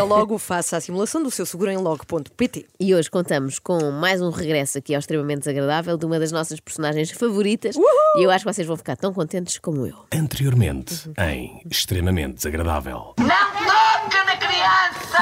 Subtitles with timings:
[0.00, 2.66] Da Logo, faça a simulação do seu seguro em logo.pt.
[2.80, 6.58] E hoje contamos com mais um regresso aqui ao extremamente desagradável de uma das nossas
[6.58, 7.76] personagens favoritas.
[8.16, 10.06] E eu acho que vocês vão ficar tão contentes como eu.
[10.10, 13.12] Anteriormente, em Extremamente Desagradável.
[13.18, 15.18] Não toca na criança!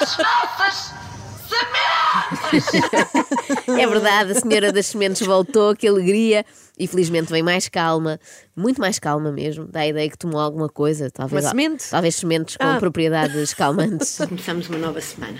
[0.00, 0.94] As nossas
[2.50, 3.68] sementes!
[3.78, 6.44] É verdade, a senhora das sementes voltou, que alegria.
[6.78, 8.20] E felizmente vem mais calma,
[8.56, 9.66] muito mais calma mesmo.
[9.66, 11.44] Dá a ideia que tomou alguma coisa, talvez.
[11.44, 11.90] Uma semente?
[11.90, 12.76] Talvez sementes com Ah.
[12.78, 14.18] propriedades calmantes.
[14.28, 15.38] Começamos uma nova semana.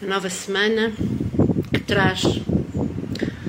[0.00, 0.92] Uma nova semana
[1.72, 2.22] que traz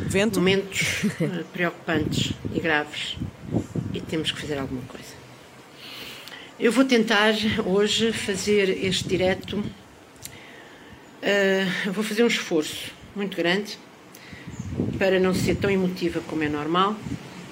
[0.07, 0.40] Vento?
[0.40, 3.16] momentos eh, preocupantes e graves
[3.93, 5.13] e temos que fazer alguma coisa.
[6.59, 7.34] Eu vou tentar
[7.66, 9.63] hoje fazer este direto.
[11.86, 13.80] Eu vou fazer um esforço muito grande
[14.98, 16.96] para não ser tão emotiva como é normal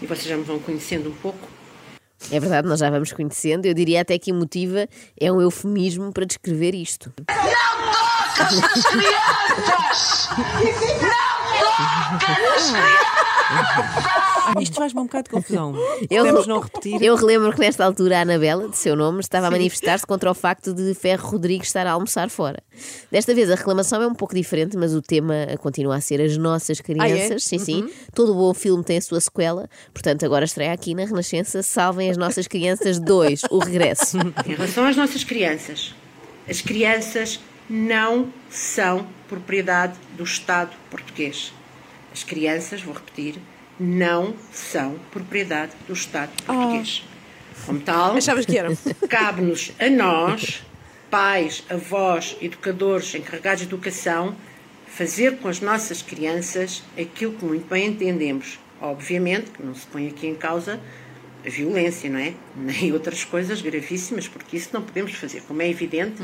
[0.01, 1.47] e vocês já me vão conhecendo um pouco.
[2.31, 3.65] É verdade, nós já vamos conhecendo.
[3.65, 4.87] Eu diria até que emotiva
[5.19, 7.11] é um eufemismo para descrever isto.
[7.27, 7.73] Crianças!
[8.39, 11.32] Não toca nas crianças!
[14.61, 15.73] Isto faz-me um bocado de confusão.
[16.09, 17.01] Eu, Podemos não repetir?
[17.01, 20.33] eu relembro que nesta altura a Anabela, de seu nome, estava a manifestar-se contra o
[20.33, 22.61] facto de Ferro Rodrigues estar a almoçar fora.
[23.11, 26.37] Desta vez a reclamação é um pouco diferente, mas o tema continua a ser as
[26.37, 27.43] nossas crianças.
[27.43, 27.89] Sim, sim.
[28.13, 32.17] Todo bom filme tem a sua sequela, portanto agora estreia aqui na Renascença Salvem as
[32.17, 34.17] Nossas Crianças 2, o regresso.
[34.45, 35.93] Em relação às nossas crianças,
[36.47, 41.53] as crianças não são propriedade do Estado português.
[42.13, 43.35] As crianças, vou repetir,
[43.79, 47.03] não são propriedade do Estado português.
[47.65, 48.77] Como tal, Achavas que eram?
[49.09, 50.63] cabe-nos a nós,
[51.09, 54.35] pais, avós, educadores encarregados de educação,
[54.87, 58.59] fazer com as nossas crianças aquilo que muito bem entendemos.
[58.79, 60.79] Obviamente que não se põe aqui em causa
[61.45, 62.33] a violência, não é?
[62.55, 65.41] Nem outras coisas gravíssimas, porque isso não podemos fazer.
[65.41, 66.21] Como é evidente,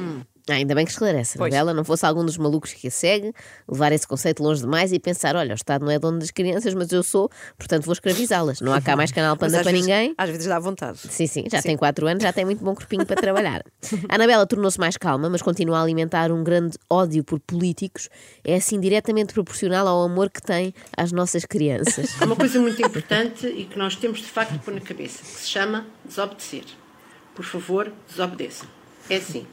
[0.50, 1.54] Ah, ainda bem que esclarece, Pois.
[1.54, 3.34] Anabela, não fosse algum dos malucos que a segue,
[3.68, 6.74] levar esse conceito longe demais e pensar: olha, o Estado não é dono das crianças,
[6.74, 8.62] mas eu sou, portanto vou escravizá-las.
[8.62, 10.14] Não há cá mais canal Mas panda às para vezes- ninguém.
[10.18, 10.98] Às vezes dá vontade.
[11.00, 13.64] Sim, sim, já tem 4 anos, já tem muito bom corpinho para trabalhar.
[14.10, 18.10] A Anabela tornou-se mais calma, mas continua a alimentar um grande ódio por políticos.
[18.44, 22.16] É assim diretamente proporcional ao amor que tem às nossas crianças.
[22.22, 25.20] há uma coisa muito importante e que nós temos de facto de pôr na cabeça,
[25.22, 26.64] que se chama desobedecer.
[27.36, 28.68] Por favor, desobedeçam.
[29.10, 29.46] É assim.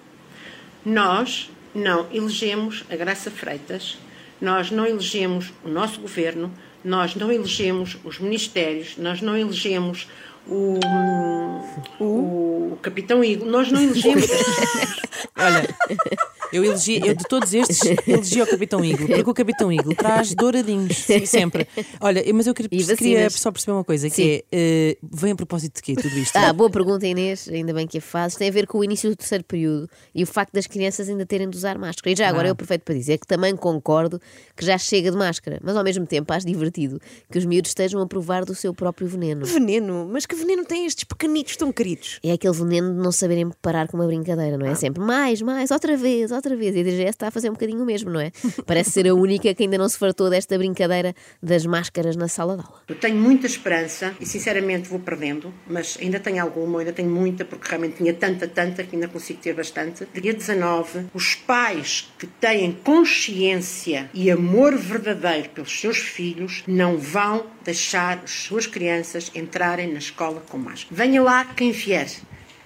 [0.86, 3.98] Nós não elegemos a Graça Freitas,
[4.40, 6.48] nós não elegemos o nosso governo,
[6.84, 10.06] nós não elegemos os ministérios, nós não elegemos
[10.46, 10.78] o,
[11.98, 14.26] o, Capitão Igor, nós não elegemos.
[15.36, 15.76] Olha,
[16.52, 20.34] eu elegi, eu de todos estes, elegi o Capitão Eagle, porque o Capitão Eagle traz
[20.34, 20.96] douradinhos,
[21.26, 21.66] sempre.
[22.00, 24.14] Olha, mas eu queria, queria só perceber uma coisa, Sim.
[24.14, 26.36] que é, eh, vem a propósito de quê tudo isto?
[26.36, 28.36] Ah, boa pergunta, Inês, ainda bem que a fazes.
[28.36, 31.24] Tem a ver com o início do terceiro período e o facto das crianças ainda
[31.26, 32.10] terem de usar máscara.
[32.12, 32.50] E já agora Ah.
[32.50, 34.20] eu aproveito para dizer que também concordo
[34.56, 38.00] que já chega de máscara, mas ao mesmo tempo acho divertido que os miúdos estejam
[38.00, 39.44] a provar do seu próprio veneno.
[39.46, 42.18] Veneno, mas que veneno tem estes pequenitos tão queridos?
[42.22, 44.74] É aquele veneno de não saberem parar com uma brincadeira, não é?
[44.74, 46.74] Sempre mais, mais, outra vez, outra vez.
[46.76, 48.30] E a DGS está a fazer um bocadinho o mesmo, não é?
[48.66, 52.56] Parece ser a única que ainda não se fartou desta brincadeira das máscaras na sala
[52.56, 52.82] de aula.
[52.88, 57.44] Eu tenho muita esperança e sinceramente vou perdendo, mas ainda tenho alguma, ainda tenho muita,
[57.44, 60.06] porque realmente tinha tanta, tanta que ainda consigo ter bastante.
[60.14, 67.46] Dia 19, os pais que têm consciência e amor verdadeiro pelos seus filhos não vão
[67.64, 70.94] deixar as suas crianças entrarem na escola com máscara.
[70.94, 72.08] Venha lá quem vier.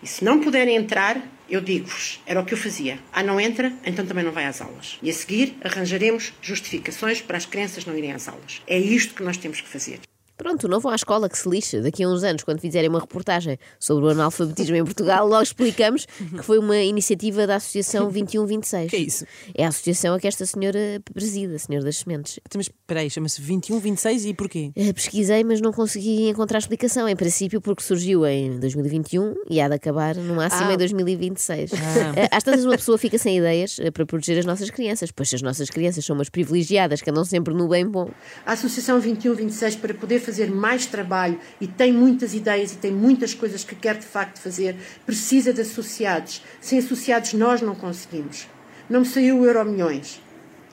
[0.02, 1.20] E se não puderem entrar,
[1.50, 2.98] eu digo-vos, era o que eu fazia.
[3.12, 3.72] Ah, não entra?
[3.84, 4.98] Então também não vai às aulas.
[5.02, 8.62] E a seguir arranjaremos justificações para as crianças não irem às aulas.
[8.66, 10.00] É isto que nós temos que fazer.
[10.42, 11.82] Pronto, não vão à escola que se lixa.
[11.82, 16.06] Daqui a uns anos, quando fizerem uma reportagem sobre o analfabetismo em Portugal, logo explicamos
[16.06, 18.90] que foi uma iniciativa da Associação 2126.
[18.90, 19.26] Que é isso?
[19.54, 20.78] É a associação a que esta senhora
[21.12, 22.38] presida, a senhora das sementes.
[22.46, 24.72] Então, Mas espera aí, chama-se 21, 26 e porquê?
[24.74, 27.06] Eh, Pesquisei, mas não consegui encontrar explicação.
[27.06, 30.74] Em princípio, porque surgiu em 2021 e há de acabar no máximo Ah.
[30.74, 31.72] em 2026.
[31.74, 32.12] Ah.
[32.16, 35.32] Eh, Às tantas, uma pessoa fica sem ideias eh, para proteger as nossas crianças, pois
[35.34, 38.10] as nossas crianças são umas privilegiadas que andam sempre no bem bom.
[38.46, 43.34] A Associação 2126, para poder fazer mais trabalho e tem muitas ideias e tem muitas
[43.34, 46.42] coisas que quer de facto fazer, precisa de associados.
[46.60, 48.46] Sem associados nós não conseguimos.
[48.88, 50.20] Não me saiu o Euro Milhões.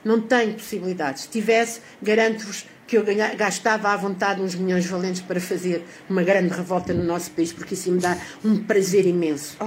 [0.04, 1.22] Não tenho possibilidades.
[1.22, 3.04] Se tivesse, garanto-vos que eu
[3.36, 7.74] gastava à vontade uns milhões valentes para fazer uma grande revolta no nosso país, porque
[7.74, 9.58] isso me dá um prazer imenso.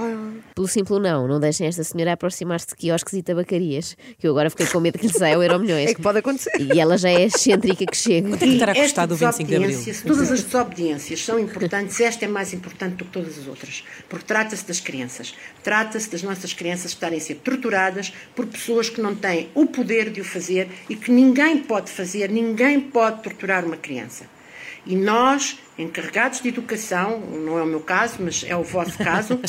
[0.54, 4.50] Pelo simples não, não deixem esta senhora aproximar-se de quiosques e tabacarias, que eu agora
[4.50, 5.82] fiquei com medo que lhe saia o euro milhões.
[5.92, 6.52] É que pode acontecer.
[6.58, 8.28] E ela já é excêntrica que chega.
[8.28, 9.80] Quanto é que terá custado o 25 de Abril?
[10.06, 13.84] todas as desobediências são importantes, esta é mais importante do que todas as outras.
[14.08, 15.34] Porque trata-se das crianças.
[15.62, 20.10] Trata-se das nossas crianças estarem a ser torturadas por pessoas que não têm o poder
[20.10, 24.24] de o fazer e que ninguém pode fazer, ninguém pode torturar uma criança.
[24.84, 29.38] E nós, encarregados de educação, não é o meu caso, mas é o vosso caso,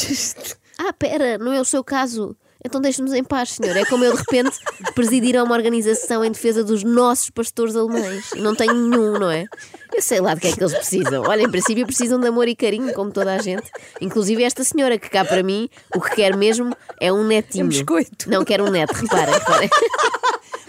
[0.78, 2.36] Ah, pera, não é o seu caso.
[2.66, 3.76] Então deixe-nos em paz, senhor.
[3.76, 4.58] É como eu, de repente,
[4.96, 8.32] presidir a uma organização em defesa dos nossos pastores alemães.
[8.34, 9.46] E não tenho nenhum, não é?
[9.94, 11.24] Eu sei lá de que é que eles precisam.
[11.28, 13.70] Olha, em princípio precisam de amor e carinho, como toda a gente.
[14.00, 17.66] Inclusive esta senhora, que cá para mim, o que quer mesmo é um netinho.
[17.66, 18.30] Um biscoito.
[18.30, 19.70] Não quer um neto, reparem, reparem.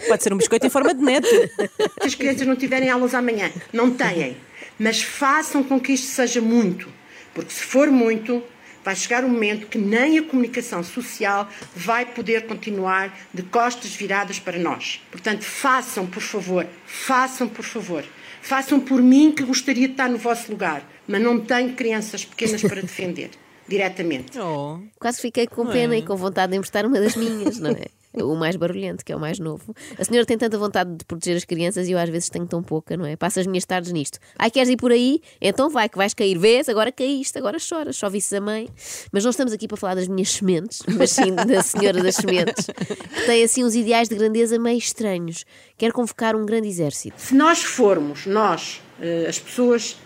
[0.07, 1.27] Pode ser um biscoito em forma de neto.
[1.99, 3.51] que as crianças não tiverem aulas amanhã.
[3.73, 4.37] Não têm.
[4.77, 6.89] Mas façam com que isto seja muito.
[7.33, 8.43] Porque se for muito,
[8.83, 14.39] vai chegar um momento que nem a comunicação social vai poder continuar de costas viradas
[14.39, 15.01] para nós.
[15.11, 18.03] Portanto, façam, por favor, façam, por favor.
[18.41, 22.61] Façam por mim que gostaria de estar no vosso lugar, mas não tenho crianças pequenas
[22.61, 23.31] para defender
[23.67, 24.37] diretamente.
[24.45, 24.79] Oh.
[24.99, 27.87] Quase fiquei com pena e com vontade de emprestar uma das minhas, não é?
[28.21, 29.75] O mais barulhento, que é o mais novo.
[29.97, 32.63] A senhora tem tanta vontade de proteger as crianças e eu às vezes tenho tão
[32.63, 33.15] pouca, não é?
[33.15, 34.19] Passo as minhas tardes nisto.
[34.37, 35.21] Ai, queres ir por aí?
[35.41, 36.37] Então vai, que vais cair.
[36.37, 36.69] Vês?
[36.69, 37.97] Agora caíste, agora choras.
[37.97, 38.69] Só visse a mãe.
[39.11, 42.65] Mas não estamos aqui para falar das minhas sementes, mas sim da senhora das sementes,
[42.65, 45.45] que tem assim uns ideais de grandeza meio estranhos.
[45.77, 47.19] Quer convocar um grande exército.
[47.21, 49.97] Se nós formos, nós, eh, as pessoas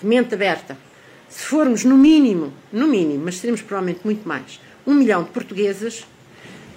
[0.00, 0.76] de mente aberta,
[1.28, 6.04] se formos no mínimo, no mínimo, mas seremos provavelmente muito mais, um milhão de portugueses,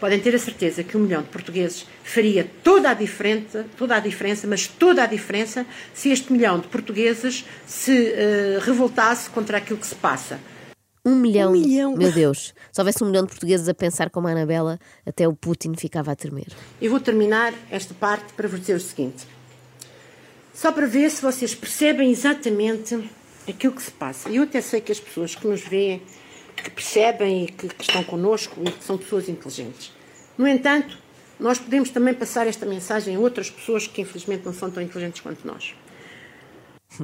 [0.06, 4.00] podem ter a certeza que um milhão de portugueses faria toda a diferença, toda a
[4.00, 5.66] diferença, mas toda a diferença,
[5.96, 10.40] se este milhão de portugueses se eh, revoltasse contra aquilo que se passa.
[11.04, 11.54] Um milhão.
[11.54, 11.96] milhão.
[11.96, 12.54] Meu Deus.
[12.72, 16.12] Se houvesse um milhão de portugueses a pensar como a Anabela, até o Putin ficava
[16.12, 16.50] a tremer.
[16.80, 19.26] Eu vou terminar esta parte para vos dizer o seguinte.
[20.54, 23.10] Só para ver se vocês percebem exatamente
[23.50, 24.30] aquilo que se passa.
[24.30, 26.00] Eu até sei que as pessoas que nos veem,
[26.56, 29.95] que percebem e que, que estão connosco e que são pessoas inteligentes.
[30.38, 30.98] No entanto,
[31.40, 35.22] nós podemos também passar esta mensagem a outras pessoas que infelizmente não são tão inteligentes
[35.22, 35.74] quanto nós.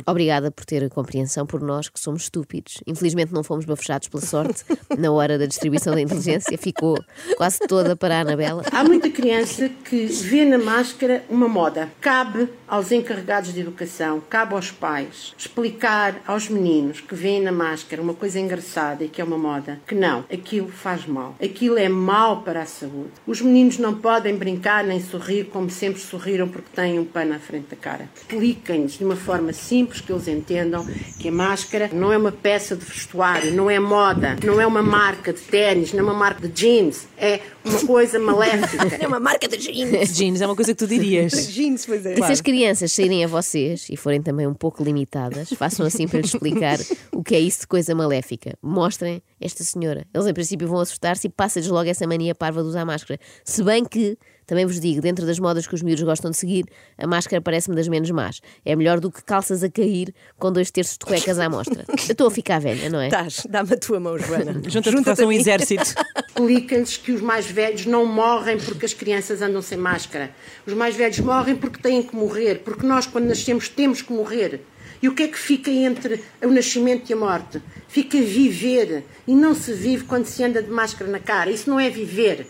[0.06, 2.82] Obrigada por ter a compreensão por nós que somos estúpidos.
[2.88, 4.64] Infelizmente não fomos bafejados pela sorte
[4.98, 6.98] na hora da distribuição da inteligência, ficou
[7.36, 8.64] quase toda para a Anabela.
[8.72, 11.90] Há muita criança que vê na máscara uma moda.
[12.00, 18.02] Cabe aos encarregados de educação, cabe aos pais, explicar aos meninos que veem na máscara
[18.02, 21.36] uma coisa engraçada e que é uma moda, que não, aquilo faz mal.
[21.44, 23.12] Aquilo é mau para a saúde.
[23.28, 27.40] Os meninos não podem brincar nem sorrir como sempre sorriram porque têm um pano à
[27.40, 28.10] frente da cara.
[28.16, 30.88] Expliquem-lhes de uma forma simples que eles entendam
[31.20, 34.82] que a máscara não é uma peça de vestuário, não é moda, não é uma
[34.82, 38.82] marca de ténis, não é uma marca de jeans, é uma coisa maléfica.
[39.02, 40.16] É uma marca de jeans.
[40.16, 41.52] Jeans é uma coisa que tu dirias.
[41.52, 42.14] jeans, pois é.
[42.24, 46.32] As crianças saírem a vocês e forem também um pouco limitadas, façam assim para lhes
[46.32, 46.78] explicar
[47.12, 48.56] o que é isso de coisa maléfica.
[48.62, 50.06] Mostrem esta senhora.
[50.14, 53.20] Eles, em princípio, vão assustar-se e passa-lhes logo essa mania parva de usar máscara.
[53.44, 54.16] Se bem que,
[54.46, 56.66] também vos digo, dentro das modas que os miúdos gostam de seguir,
[56.98, 58.42] a máscara parece-me das menos más.
[58.66, 61.86] É melhor do que calças a cair com dois terços de cuecas à mostra.
[62.08, 63.06] Eu estou a ficar velha, não é?
[63.06, 64.62] Estás, dá-me a tua mão, Joana.
[64.68, 65.84] Junta-te que faça a um exército.
[66.28, 70.32] Explica-lhes que os mais velhos não morrem porque as crianças andam sem máscara.
[70.66, 74.62] Os mais velhos morrem porque têm que morrer, porque nós, quando nascemos, temos que morrer.
[75.02, 77.62] E o que é que fica entre o nascimento e a morte?
[77.88, 79.04] Fica viver.
[79.28, 81.50] E não se vive quando se anda de máscara na cara.
[81.50, 82.46] Isso não é viver.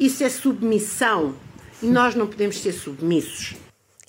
[0.00, 1.34] Isso é submissão.
[1.82, 3.54] E nós não podemos ser submissos.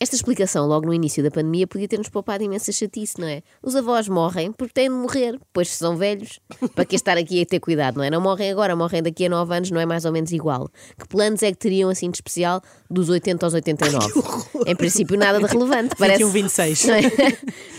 [0.01, 3.43] Esta explicação, logo no início da pandemia, podia ter-nos poupado imensa chatice, não é?
[3.61, 6.39] Os avós morrem porque têm de morrer, pois se são velhos,
[6.73, 8.09] para que estar aqui a ter cuidado, não é?
[8.09, 10.67] Não morrem agora, morrem daqui a 9 anos, não é mais ou menos igual.
[10.97, 14.11] Que planos é que teriam assim de especial dos 80 aos 89?
[14.65, 15.95] Em princípio, nada de relevante.
[15.95, 16.85] Parece, 21, 26.
[16.85, 17.01] não é?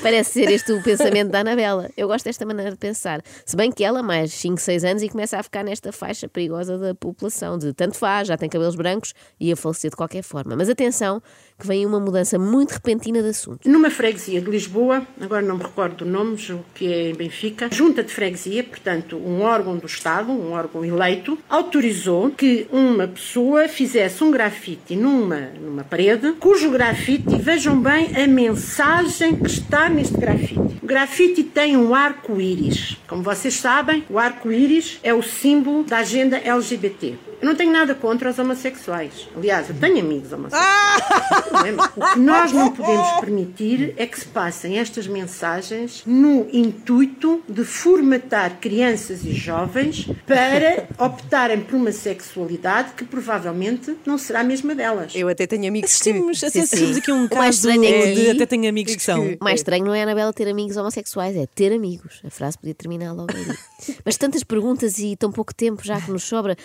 [0.01, 1.91] Parece ser este o pensamento da Anabela.
[1.97, 3.21] Eu gosto desta maneira de pensar.
[3.45, 6.79] Se bem que ela, mais 5, 6 anos, e começa a ficar nesta faixa perigosa
[6.79, 10.55] da população, de tanto faz, já tem cabelos brancos e ia falecer de qualquer forma.
[10.55, 11.21] Mas atenção,
[11.59, 13.69] que vem uma mudança muito repentina de assunto.
[13.69, 16.37] Numa freguesia de Lisboa, agora não me recordo do nome,
[16.75, 21.39] que é em Benfica, junta de freguesia, portanto, um órgão do Estado, um órgão eleito,
[21.49, 28.27] autorizou que uma pessoa fizesse um grafite numa, numa parede, cujo grafite, vejam bem a
[28.27, 30.79] mensagem que está neste grafite.
[30.83, 32.97] O grafite tem um arco-íris.
[33.07, 37.32] Como vocês sabem, o arco-íris é o símbolo da agenda LGBT.
[37.43, 39.29] Eu não tenho nada contra os homossexuais.
[39.37, 41.03] Aliás, eu tenho amigos homossexuais.
[41.51, 41.93] Problema.
[41.97, 47.65] O que nós não podemos permitir é que se passem estas mensagens no intuito de
[47.65, 54.73] formatar crianças e jovens para optarem por uma sexualidade que provavelmente não será a mesma
[54.73, 55.13] delas.
[55.13, 56.11] Eu até tenho amigos que...
[56.11, 56.61] Assistimos, Sim, sim.
[56.61, 59.21] assistimos aqui um O mais caso estranho é de até tenho amigos que são.
[59.21, 62.21] O mais estranho não é a Anabela ter amigos homossexuais, é ter amigos.
[62.25, 63.59] A frase podia terminar logo ali.
[64.07, 66.57] Mas tantas perguntas e tão pouco tempo já que nos sobra.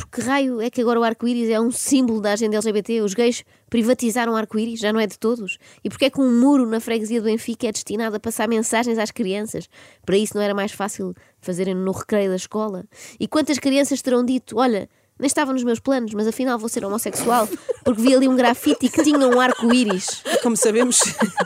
[0.00, 3.02] Por que raio é que agora o arco-íris é um símbolo da agenda LGBT?
[3.02, 5.58] Os gays privatizaram o arco-íris, já não é de todos?
[5.84, 8.98] E porquê é que um muro na freguesia do Benfica é destinado a passar mensagens
[8.98, 9.68] às crianças?
[10.06, 12.84] Para isso não era mais fácil fazerem no recreio da escola?
[13.20, 14.88] E quantas crianças terão dito, olha,
[15.18, 17.46] nem estava nos meus planos, mas afinal vou ser homossexual
[17.84, 20.22] porque vi ali um grafite que tinha um arco-íris.
[20.42, 20.98] Como sabemos,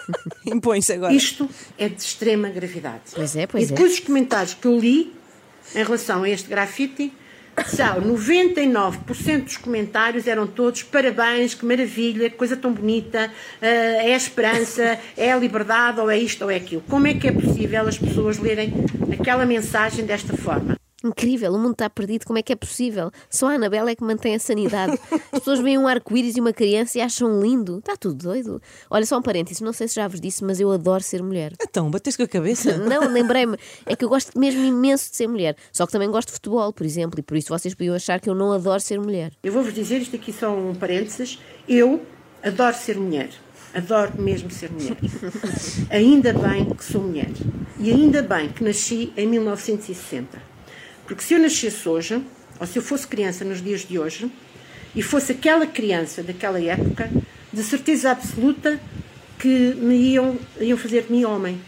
[0.47, 1.13] impõe-se agora.
[1.13, 3.03] Isto é de extrema gravidade.
[3.17, 3.69] Pois é, pois e é.
[3.75, 5.13] depois os comentários que eu li
[5.75, 7.13] em relação a este grafite
[7.67, 13.31] são 99% dos comentários eram todos parabéns, que maravilha, que coisa tão bonita,
[13.61, 16.83] ah, é a esperança, é a liberdade, ou é isto ou é aquilo.
[16.89, 18.73] Como é que é possível as pessoas lerem
[19.13, 20.77] aquela mensagem desta forma?
[21.05, 23.11] Incrível, o mundo está perdido, como é que é possível?
[23.29, 24.99] Só a Anabela é que mantém a sanidade.
[25.31, 27.79] As pessoas veem um arco-íris e uma criança e acham lindo.
[27.79, 28.63] Está tudo doido.
[28.89, 31.53] Olha, só um parênteses, não sei se já vos disse, mas eu adoro ser mulher.
[31.61, 32.79] Então, bateste com a cabeça?
[32.81, 33.59] Não, lembrei-me.
[33.85, 35.57] É que eu gosto mesmo imenso de ser mulher.
[35.71, 38.31] Só que também gosto de futebol, por exemplo, e por isso vocês podiam achar que
[38.31, 39.33] eu não adoro ser mulher.
[39.43, 42.01] Eu vou-vos dizer, isto aqui só um parênteses, eu
[42.43, 43.31] adoro ser mulher.
[43.75, 44.97] Adoro mesmo ser mulher.
[45.91, 47.31] ainda bem que sou mulher.
[47.79, 50.54] E ainda bem que nasci em 1960.
[51.07, 52.23] Porque se eu nascesse hoje,
[52.61, 54.31] ou se eu fosse criança nos dias de hoje,
[54.95, 57.11] e fosse aquela criança daquela época,
[57.53, 58.81] de certeza absoluta
[59.39, 61.61] que me iam, iam fazer de mim homem.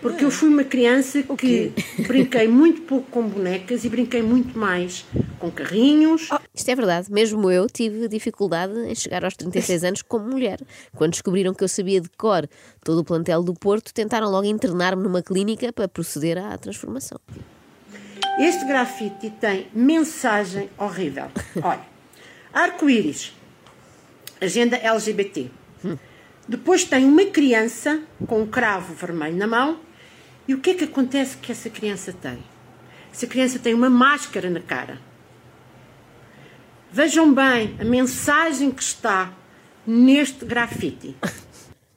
[0.00, 1.72] Porque eu fui uma criança que
[2.06, 5.04] brinquei muito pouco com bonecas e brinquei muito mais
[5.38, 10.28] com carrinhos, Isto é verdade, mesmo eu tive dificuldade em chegar aos 36 anos como
[10.28, 10.60] mulher.
[10.96, 12.48] Quando descobriram que eu sabia de cor
[12.84, 17.20] todo o plantel do Porto, tentaram logo internar-me numa clínica para proceder à transformação.
[18.38, 21.28] Este grafite tem mensagem horrível.
[21.60, 21.84] Olha,
[22.52, 23.32] arco-íris,
[24.40, 25.50] agenda LGBT.
[26.48, 29.80] Depois tem uma criança com um cravo vermelho na mão.
[30.46, 32.38] E o que é que acontece que essa criança tem?
[33.12, 35.00] Essa criança tem uma máscara na cara.
[36.92, 39.32] Vejam bem a mensagem que está
[39.84, 41.16] neste grafite.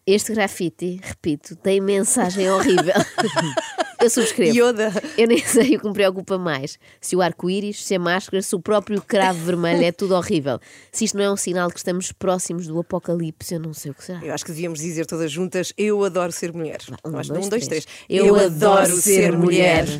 [0.05, 2.95] Este grafite, repito, tem mensagem horrível.
[4.01, 4.55] eu subscrevo.
[4.55, 4.91] Yoda.
[5.17, 6.77] Eu nem sei o que me preocupa mais.
[6.99, 10.59] Se o arco-íris, se a máscara, se o próprio cravo vermelho, é tudo horrível.
[10.91, 13.91] Se isto não é um sinal de que estamos próximos do apocalipse, eu não sei
[13.91, 14.19] o que será.
[14.23, 16.79] Eu acho que devíamos dizer todas juntas: eu adoro ser mulher.
[17.05, 17.87] Um, dois, um, dois, três.
[18.09, 19.85] Eu, eu adoro, adoro ser mulher.
[19.85, 19.99] mulher.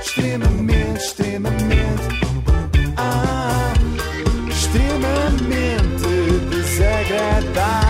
[0.00, 2.14] Extremamente, extremamente.
[2.96, 3.72] Ah,
[4.48, 6.04] extremamente
[6.50, 7.83] desagradável.